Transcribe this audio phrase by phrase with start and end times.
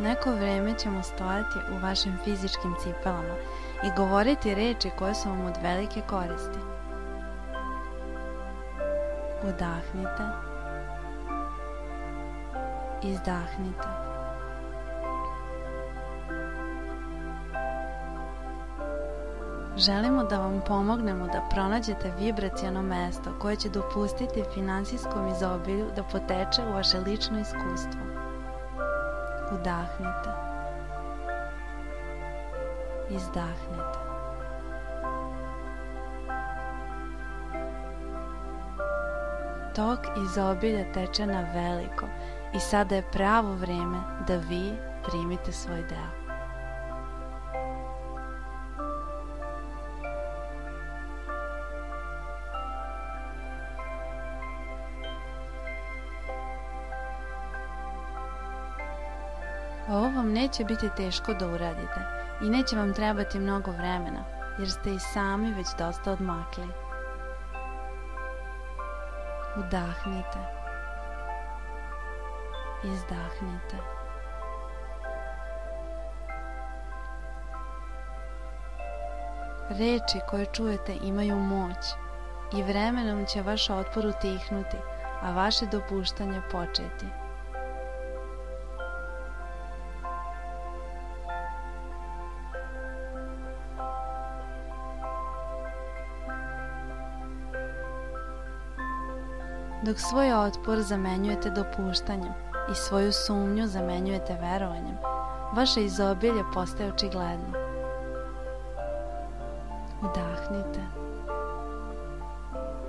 [0.00, 3.34] Neko vreme ćemo stojati u vašim fizičkim cipelama
[3.84, 6.58] i govoriti reči koje su vam od velike koristi.
[9.42, 10.24] Udahnite.
[13.02, 13.88] Izdahnite.
[19.76, 26.62] Želimo da vam pomognemo da pronađete vibracijono mesto koje će dopustiti finansijskom izobilju da poteče
[26.68, 28.07] u vaše lično iskustvo.
[29.52, 30.30] Udahnite.
[33.10, 33.98] Izdahnite.
[39.74, 42.06] Tok izobilja teče na veliko
[42.54, 44.72] i sada je pravo vreme da vi
[45.06, 46.17] primite svoj deo.
[60.48, 62.00] Neće biti teško da uradite
[62.42, 64.24] i neće vam trebati mnogo vremena,
[64.58, 66.68] jer ste i sami već dosta odmakli.
[69.56, 70.38] Udahnite.
[72.84, 73.76] Izdahnite.
[79.70, 81.86] Reči koje čujete imaju moć
[82.52, 84.76] i vremenom će vaš otpor utihnuti,
[85.22, 87.27] a vaše dopuštanje početi.
[99.82, 102.32] Dok svoj otpor zamenjujete dopuštanjem
[102.70, 104.96] i svoju sumnju zamenjujete verovanjem,
[105.52, 107.58] vaše izobilje postaje očigledno.
[110.02, 110.80] Udahnite.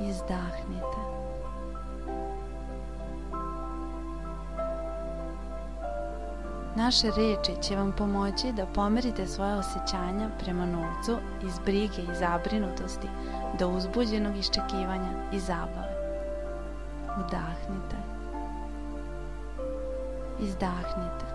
[0.00, 1.12] Izdahnite.
[6.76, 13.08] Naše reči će vam pomoći da pomerite svoje osjećanja prema novcu iz brige i zabrinutosti
[13.58, 16.01] do uzbuđenog iščekivanja i zabave.
[17.18, 17.96] Udahnite.
[20.40, 21.26] Izdahnite.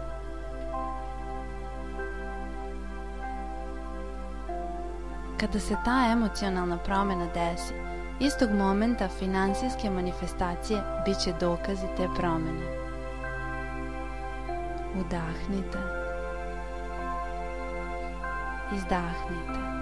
[5.40, 7.74] Kada se ta emocionalna promjena desi,
[8.20, 12.66] istog momenta finansijske manifestacije bit će dokazi te promjene.
[15.00, 15.80] Udahnite.
[18.76, 19.77] Izdahnite.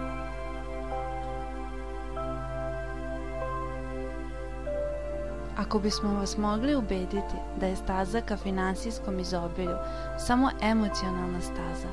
[5.58, 9.78] Ako bismo vas mogli ubediti da je staza ka finansijskom izobilju
[10.18, 11.88] samo emocionalna staza,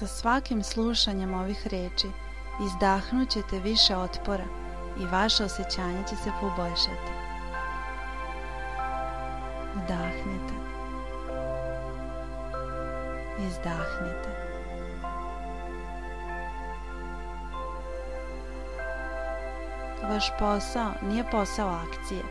[0.00, 2.08] Sa svakim slušanjem ovih reči
[2.66, 4.44] izdahnut ćete više otpora
[5.00, 7.29] i vaše osjećanje će se poboljšati.
[9.74, 10.54] Udahnite.
[13.38, 14.30] Izdahnite.
[20.02, 22.22] Vaš posao nije posao akcije.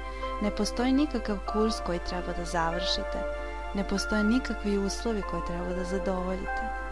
[0.41, 3.23] Ne postoji nikakav kurs koji treba da završite.
[3.73, 6.88] Ne postoje nikakvi uslovi koje treba da zadovoljite.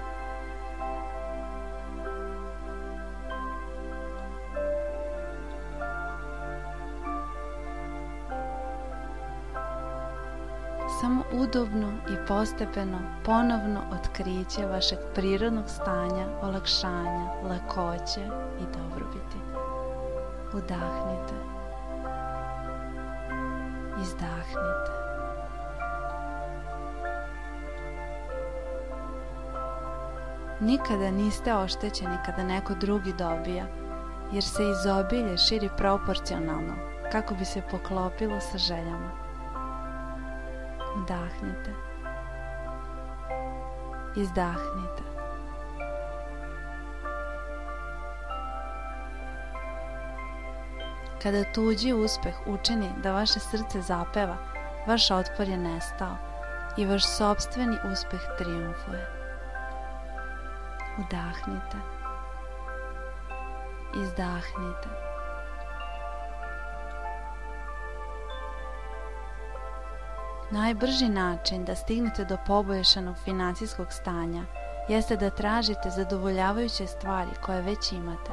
[11.02, 18.21] Samo udobno i postepeno ponovno otkriće vašeg prirodnog stanja, olakšanja, lakoće
[18.60, 19.38] i dobrobiti.
[20.54, 21.33] Udahnite.
[24.01, 24.92] Izdahnite.
[30.60, 33.66] Nikada niste oštećeni kada neko drugi dobija,
[34.31, 36.74] jer se izobilje širi proporcionalno
[37.12, 39.26] kako bi se poklopilo sa željama.
[40.97, 41.73] Udahnite.
[44.15, 45.03] Izdahnite.
[51.23, 54.38] Kada tuđi uspeh učini da vaše srce zapeva,
[54.88, 56.17] vaš otpor je nestao
[56.77, 59.07] i vaš sobstveni uspeh triumfuje.
[60.99, 61.77] Udahnite.
[64.03, 65.06] Izdahnite.
[70.51, 74.44] Najbrži način da stignete do poboljšanog financijskog stanja
[74.89, 78.31] jeste da tražite zadovoljavajuće stvari koje već imate.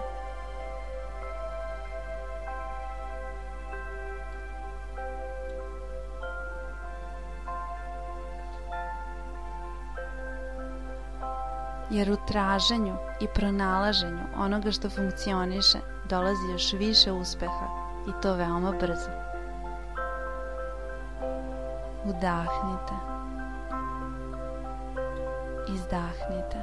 [11.91, 15.79] Jer u traženju i pronalaženju onoga što funkcioniše
[16.09, 17.67] dolazi još više uspeha
[18.09, 19.34] i to veoma brzo.
[22.05, 22.95] Udahnite.
[25.75, 26.59] Izdahnite.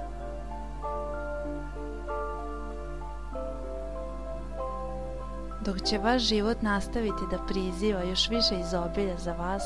[5.65, 9.63] Dok će vaš život nastaviti da priziva još više izobilja za vas,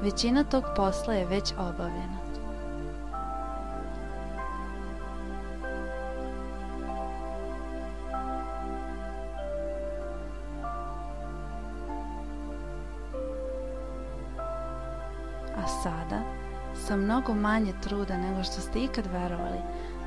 [0.00, 2.29] većina tog posla je već obavljena.
[17.30, 19.58] Mnogo manje truda nego što ste ikad verovali,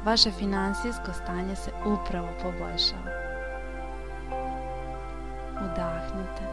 [0.05, 3.11] vaše finansijsko stanje se upravo poboljšava.
[5.51, 6.43] Udahnite.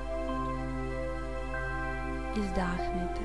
[2.36, 3.20] Izdahnite.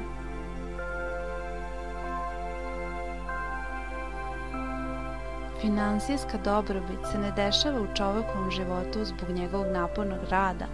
[5.62, 10.66] Finansijska dobrobit se ne dešava u čovekovom životu zbog njegovog napornog rada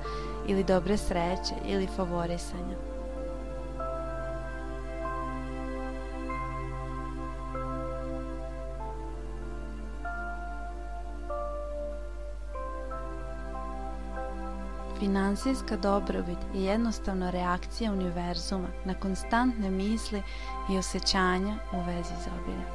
[0.48, 2.91] ili dobre sreće ili favorisanja.
[15.02, 20.24] Finansijska dobrobit je jednostavno reakcija univerzuma na konstantne misli
[20.72, 22.68] i osjećanja u vezi izobilja.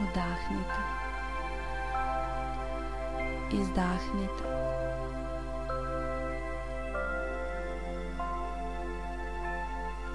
[0.00, 0.80] Udahnite.
[3.52, 4.44] Izdahnite.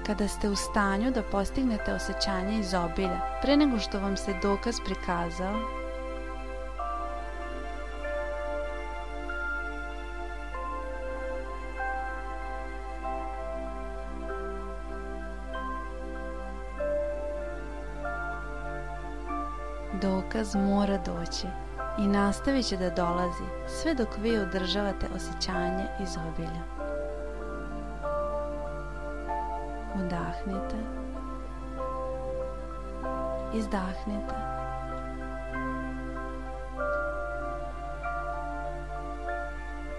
[0.06, 5.77] Kada ste u stanju da postignete osjećanje izobilja, pre nego što vam se dokaz prikazao,
[20.02, 21.48] dokaz mora doći
[21.98, 26.64] i nastavit će da dolazi sve dok vi održavate osjećanje izobilja.
[29.96, 30.78] Udahnite.
[33.54, 34.36] Izdahnite.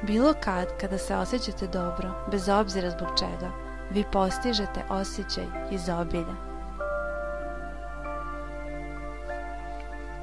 [0.02, 3.50] Bilo kad, kada se osjećate dobro, bez obzira zbog čega,
[3.90, 6.47] vi postižete osjećaj izobilja.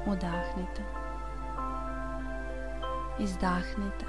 [0.06, 0.82] Udahnite.
[3.18, 4.06] Izdahnite.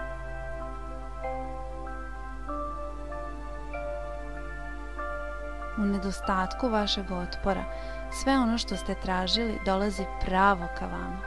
[5.77, 7.63] U nedostatku vašeg otpora,
[8.11, 11.19] sve ono što ste tražili dolazi pravo ka vama.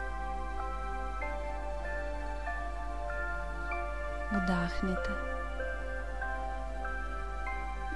[4.30, 5.10] Udahnite.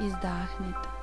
[0.00, 0.93] Izdahnite.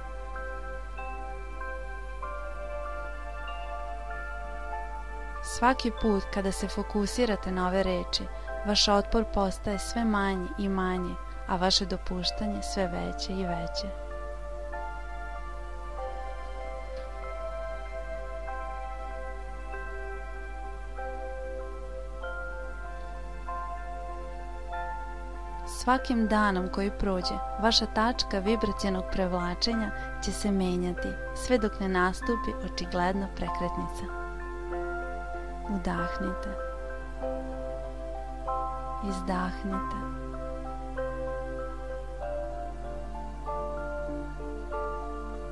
[5.61, 8.23] Svaki put kada se fokusirate na ove reči,
[8.68, 11.15] vaš otpor postaje sve manji i manji,
[11.47, 13.87] a vaše dopuštanje sve veće i veće.
[25.68, 29.91] Svakim danom koji prođe, vaša tačka vibracijenog prevlačenja
[30.25, 34.20] će se menjati, sve dok ne nastupi očigledna prekretnica.
[35.75, 36.49] Udahnite.
[39.09, 39.95] Izdahnite.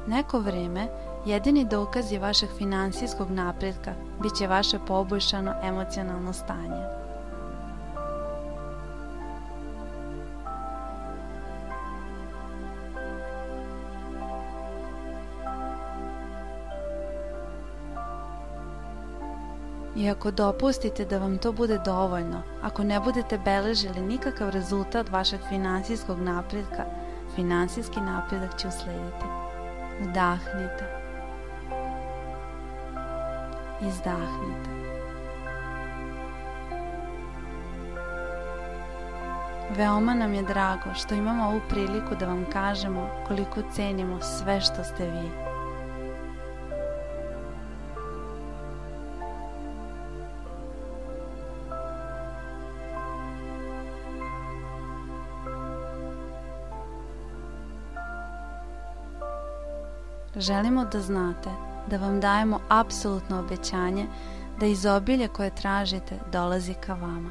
[0.08, 0.88] Neko vrijeme
[1.26, 6.99] jedini dokaz je vašeg finansijskog napretka bit će vaše poboljšano emocionalno stanje.
[20.00, 25.40] I ako dopustite da vam to bude dovoljno, ako ne budete beležili nikakav rezultat vašeg
[25.50, 26.86] finansijskog napretka,
[27.36, 29.26] finansijski napredak će uslediti.
[30.04, 30.86] Udahnite.
[33.82, 34.70] Izdahnite.
[39.78, 44.84] Veoma nam je drago što imamo ovu priliku da vam kažemo koliko cenimo sve što
[44.84, 45.49] ste vi.
[60.40, 61.50] Želimo da znate
[61.88, 64.06] da vam dajemo apsolutno obećanje
[64.60, 67.30] da izobilje koje tražite dolazi ka vama.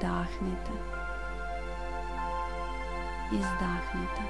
[0.00, 0.72] Dahnite.
[3.32, 4.22] Izdahnite.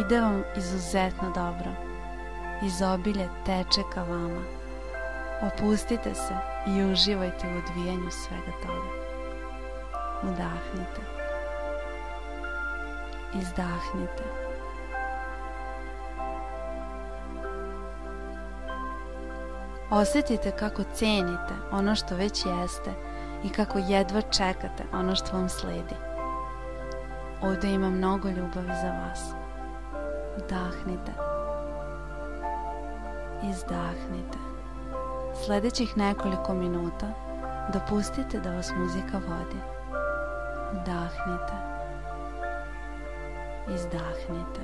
[0.00, 1.70] Ide vam izuzetno dobro.
[2.62, 4.42] Izobilje teče ka vama.
[5.42, 6.34] Opustite se
[6.66, 9.07] i uživajte u odvijanju svega toga.
[10.22, 11.00] Udahnite.
[13.34, 14.24] Izdahnite.
[19.90, 22.90] Osjetite kako cenite ono što već jeste
[23.44, 25.94] i kako jedva čekate ono što vam sledi.
[27.42, 29.32] Ovde ima mnogo ljubavi za vas.
[30.36, 31.12] Udahnite.
[33.50, 34.38] Izdahnite.
[35.44, 37.06] Sledećih nekoliko minuta
[37.72, 39.77] dopustite da vas muzika vodi.
[40.72, 41.58] Вдахнете.
[43.68, 44.62] Издахнете.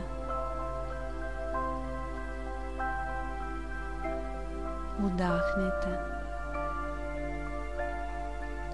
[4.99, 6.01] Удахнете.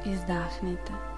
[0.05, 1.10] Издахнете.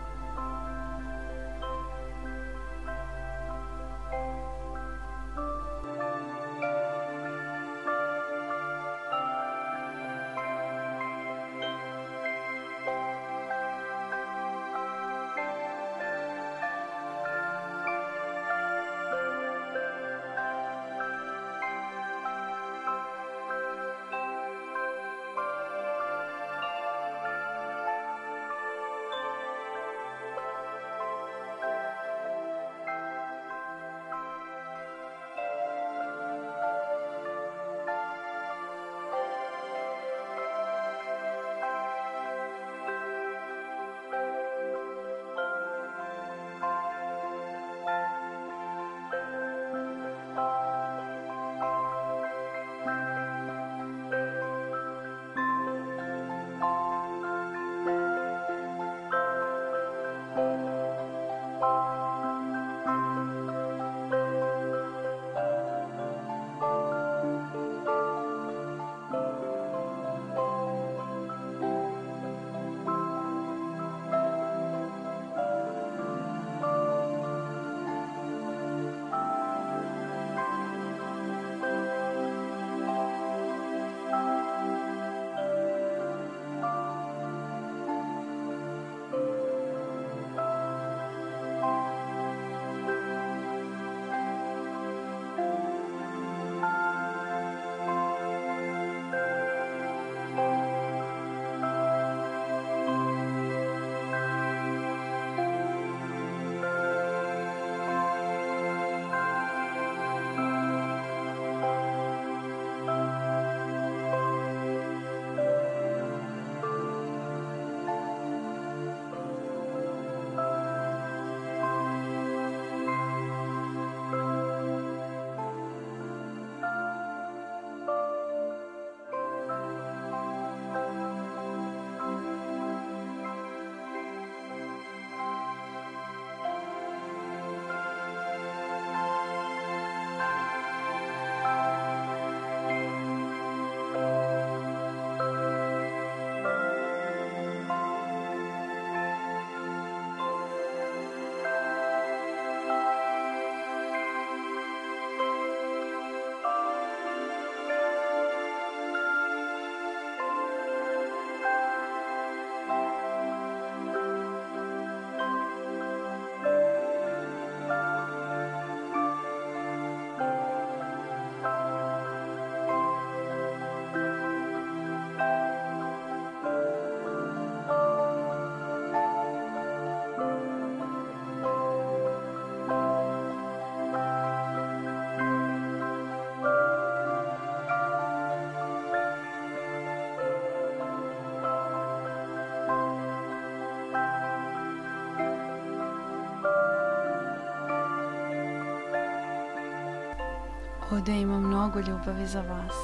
[201.02, 202.74] Ovde ima mnogo ljubavi za vas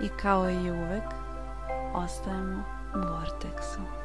[0.00, 1.02] i kao i uvek
[1.94, 4.01] ostajemo u Vorteksu.